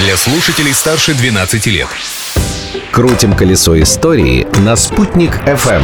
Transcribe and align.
для 0.00 0.16
слушателей 0.16 0.72
старше 0.72 1.14
12 1.14 1.66
лет. 1.66 1.88
Крутим 2.90 3.34
колесо 3.34 3.80
истории 3.80 4.46
на 4.60 4.74
«Спутник 4.74 5.36
FM. 5.46 5.82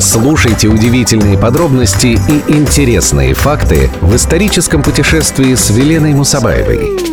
Слушайте 0.00 0.68
удивительные 0.68 1.36
подробности 1.36 2.18
и 2.28 2.52
интересные 2.52 3.34
факты 3.34 3.90
в 4.00 4.16
историческом 4.16 4.82
путешествии 4.82 5.54
с 5.54 5.68
Веленой 5.70 6.14
Мусабаевой. 6.14 7.12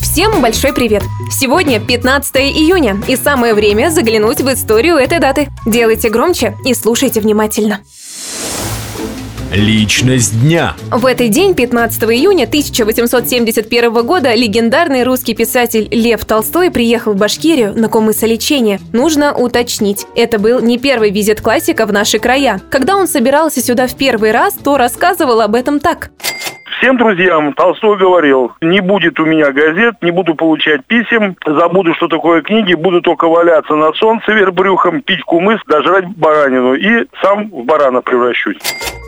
Всем 0.00 0.40
большой 0.40 0.72
привет! 0.72 1.02
Сегодня 1.30 1.78
15 1.78 2.36
июня, 2.36 3.00
и 3.06 3.16
самое 3.16 3.54
время 3.54 3.90
заглянуть 3.90 4.40
в 4.40 4.52
историю 4.52 4.96
этой 4.96 5.18
даты. 5.18 5.48
Делайте 5.66 6.08
громче 6.08 6.56
и 6.64 6.74
слушайте 6.74 7.20
внимательно. 7.20 7.80
Личность 9.52 10.40
дня. 10.40 10.72
В 10.90 11.04
этот 11.04 11.28
день, 11.28 11.54
15 11.54 12.04
июня 12.04 12.44
1871 12.44 13.92
года, 14.06 14.34
легендарный 14.34 15.04
русский 15.04 15.34
писатель 15.34 15.88
Лев 15.90 16.24
Толстой 16.24 16.70
приехал 16.70 17.12
в 17.12 17.18
Башкирию 17.18 17.74
на 17.78 17.90
комысолечение. 17.90 18.78
Нужно 18.94 19.34
уточнить, 19.34 20.06
это 20.16 20.38
был 20.38 20.60
не 20.60 20.78
первый 20.78 21.10
визит 21.10 21.42
классика 21.42 21.84
в 21.84 21.92
наши 21.92 22.18
края. 22.18 22.62
Когда 22.70 22.96
он 22.96 23.06
собирался 23.06 23.60
сюда 23.60 23.88
в 23.88 23.94
первый 23.94 24.32
раз, 24.32 24.54
то 24.54 24.78
рассказывал 24.78 25.42
об 25.42 25.54
этом 25.54 25.80
так. 25.80 26.12
Всем 26.78 26.96
друзьям 26.96 27.52
Толстой 27.52 27.98
говорил, 27.98 28.52
не 28.62 28.80
будет 28.80 29.20
у 29.20 29.26
меня 29.26 29.52
газет, 29.52 29.96
не 30.00 30.12
буду 30.12 30.34
получать 30.34 30.86
писем, 30.86 31.36
забуду, 31.44 31.92
что 31.94 32.08
такое 32.08 32.40
книги, 32.40 32.72
буду 32.72 33.02
только 33.02 33.28
валяться 33.28 33.74
на 33.74 33.92
солнце 33.92 34.32
вверх 34.32 34.54
брюхом, 34.54 35.02
пить 35.02 35.20
кумыс, 35.24 35.60
дожрать 35.66 36.06
баранину 36.16 36.72
и 36.72 37.06
сам 37.20 37.50
в 37.50 37.64
барана 37.66 38.00
превращусь. 38.00 38.56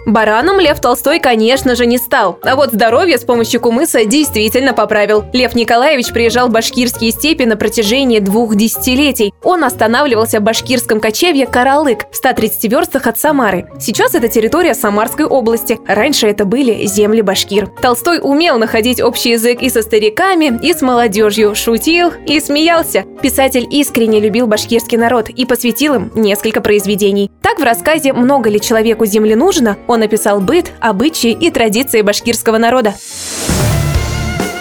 Бараном 0.06 0.60
Лев 0.60 0.80
Толстой, 0.80 1.18
конечно 1.18 1.74
же, 1.74 1.86
не 1.86 1.96
стал. 1.96 2.38
А 2.42 2.56
вот 2.56 2.72
здоровье 2.72 3.18
с 3.18 3.24
помощью 3.24 3.60
кумыса 3.60 4.04
действительно 4.04 4.74
поправил. 4.74 5.24
Лев 5.32 5.54
Николаевич 5.54 6.12
приезжал 6.12 6.48
в 6.48 6.52
башкирские 6.52 7.10
степи 7.10 7.44
на 7.44 7.56
протяжении 7.56 8.18
двух 8.18 8.54
десятилетий. 8.54 9.33
Он 9.42 9.64
останавливался 9.64 10.41
в 10.41 10.42
башкирском 10.42 11.00
кочевье 11.00 11.46
Каралык 11.46 12.11
в 12.11 12.16
130 12.16 12.64
верстах 12.70 13.06
от 13.06 13.19
Самары. 13.19 13.66
Сейчас 13.80 14.14
это 14.14 14.28
территория 14.28 14.74
Самарской 14.74 15.24
области. 15.24 15.78
Раньше 15.86 16.27
это 16.27 16.44
были 16.44 16.84
земли 16.86 17.22
башкир. 17.22 17.68
Толстой 17.80 18.20
умел 18.22 18.58
находить 18.58 19.00
общий 19.00 19.30
язык 19.30 19.62
и 19.62 19.70
со 19.70 19.80
стариками, 19.80 20.58
и 20.62 20.74
с 20.74 20.83
молодежью, 20.83 21.55
шутил 21.55 22.12
и 22.27 22.41
смеялся. 22.41 23.05
Писатель 23.22 23.66
искренне 23.70 24.20
любил 24.20 24.46
башкирский 24.46 24.98
народ 24.98 25.30
и 25.30 25.46
посвятил 25.46 25.94
им 25.94 26.12
несколько 26.14 26.61
произведений. 26.61 27.30
Так 27.41 27.58
в 27.58 27.62
рассказе 27.62 28.12
«Много 28.12 28.50
ли 28.50 28.61
человеку 28.61 29.06
земли 29.06 29.34
нужно» 29.34 29.78
он 29.94 29.94
описал 30.03 30.41
быт, 30.41 30.73
обычаи 30.81 31.33
и 31.33 31.50
традиции 31.50 32.03
башкирского 32.03 32.59
народа. 32.59 32.95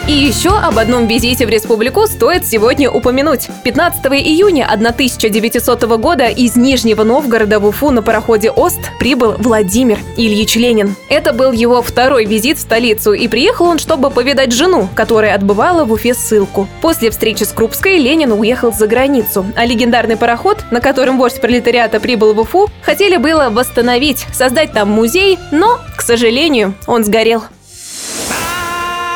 И 0.06 0.12
еще 0.12 0.50
об 0.50 0.80
одном 0.80 1.08
визите 1.08 1.46
в 1.46 1.50
республику 1.50 2.08
стоит 2.08 2.46
сегодня 2.46 2.92
упомянуть. 2.92 3.48
15 3.64 4.06
июня 4.08 4.70
1900 4.70 5.84
года 5.98 6.26
из 6.26 6.58
Нижнего 6.58 7.04
Новгорода 7.04 7.62
в 7.62 7.66
Уфу 7.66 7.90
на 7.90 8.02
пароходе 8.02 8.52
«Ост» 8.52 8.80
прибыл 9.00 9.36
Владимир 9.38 10.00
Ильич 10.18 10.58
Ленин. 10.58 10.98
Это 11.08 11.32
был 11.32 11.54
его 11.54 11.82
второй 11.82 12.26
визит 12.26 12.58
в 12.58 12.62
столицу, 12.62 13.14
и 13.14 13.30
приехал 13.30 13.68
он, 13.68 13.80
чтобы 13.80 14.10
повидать 14.10 14.52
жену, 14.52 14.90
которая 14.94 15.36
отбывала 15.36 15.86
в 15.86 15.94
Уфе 15.94 16.14
ссылку. 16.14 16.68
После 16.82 17.10
встречи 17.10 17.44
с 17.44 17.54
Крупской 17.54 17.98
Ленин 17.98 18.34
уехал 18.34 18.74
за 18.74 18.88
границу, 18.88 19.46
а 19.56 19.66
легендарный 19.66 20.18
пароход, 20.18 20.66
на 20.70 20.82
котором 20.82 21.18
вождь 21.18 21.40
пролетариата 21.40 22.02
прибыл 22.02 22.34
в 22.34 22.42
Уфу, 22.42 22.70
хотели 22.82 23.16
было 23.16 23.50
восстановить, 23.50 24.26
создать 24.34 24.74
там 24.74 24.90
музей, 24.90 25.40
но, 25.52 25.80
к 25.96 26.02
сожалению, 26.02 26.74
он 26.88 27.06
сгорел. 27.06 27.44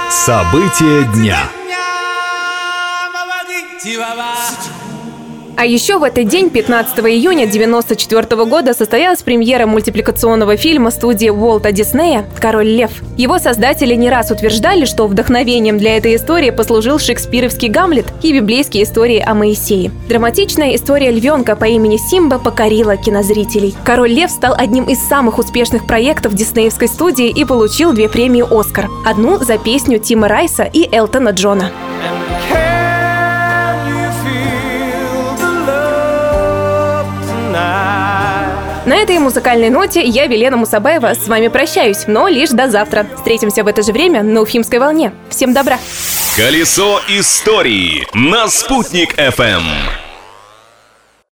События 0.09 1.03
дня. 1.13 1.50
А 5.58 5.66
еще 5.66 5.97
в 5.97 6.03
этот 6.03 6.27
день, 6.27 6.52
15 6.52 7.00
июня 7.00 7.45
1994 7.45 8.45
года, 8.45 8.75
состоялась 8.75 9.23
премьера 9.23 9.66
мультипликационного 9.66 10.56
фильма 10.56 10.91
студии 10.91 11.29
Уолта 11.29 11.72
Диснея 11.72 12.25
«Король 12.40 12.68
лев». 12.68 12.91
Его 13.18 13.40
создатели 13.40 13.96
не 13.96 14.12
раз 14.12 14.29
утверждали, 14.29 14.85
что 14.85 15.07
вдохновением 15.07 15.79
для 15.79 15.97
этой 15.97 16.16
истории 16.16 16.51
послужил 16.51 17.00
шекспировский 17.00 17.69
Гамлет 17.69 18.06
и 18.22 18.34
библейские 18.34 18.84
истории 18.84 19.19
о 19.19 19.34
Моисее. 19.34 19.90
Драматичная 20.07 20.75
история 20.75 21.09
львенка 21.09 21.56
по 21.56 21.66
имени 21.66 21.97
Симба 21.97 22.38
покорила 22.38 22.96
кинозрителей. 22.96 23.73
«Король 23.84 24.12
лев» 24.12 24.29
стал 24.29 24.53
одним 24.56 24.84
из 24.84 25.00
самых 25.07 25.40
успешных 25.40 25.88
проектов 25.88 26.35
диснеевской 26.35 26.88
студии 26.88 27.29
и 27.29 27.44
получил 27.46 27.94
две 27.94 28.07
премии 28.09 28.46
«Оскар». 28.47 28.88
Одну 29.07 29.40
за 29.40 29.57
песню 29.57 29.97
Тима 29.97 30.28
Райса 30.28 30.69
и 30.72 30.88
Элтона 30.96 31.29
Джона. 31.29 31.72
Этой 39.07 39.19
музыкальной 39.19 39.69
ноте 39.69 40.03
я, 40.03 40.28
Велена 40.28 40.57
Мусабаева, 40.57 41.13
с 41.13 41.29
вами 41.29 41.47
прощаюсь, 41.47 42.07
но 42.07 42.28
лишь 42.28 42.50
до 42.50 42.69
завтра. 42.69 43.07
Встретимся 43.16 43.63
в 43.63 43.68
это 43.68 43.81
же 43.81 43.94
время 43.94 44.22
на 44.22 44.41
Уфимской 44.41 44.79
волне. 44.79 45.13
Всем 45.29 45.53
добра! 45.53 45.79
Колесо 46.35 47.00
истории 47.07 48.06
на 48.13 48.50
«Спутник 48.50 49.17
FM. 49.17 50.06